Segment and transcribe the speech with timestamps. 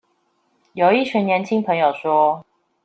[0.73, 2.43] 有一群年輕朋友說